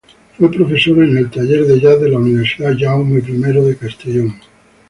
Fue 0.35 0.49
profesor 0.51 1.03
en 1.03 1.15
el 1.15 1.29
taller 1.29 1.63
de 1.63 1.79
Jazz 1.79 2.01
de 2.01 2.09
la 2.09 2.17
Universidad 2.17 2.75
Jaume 2.75 3.19
I 3.19 3.21
de 3.21 3.77
Castellón. 3.77 4.33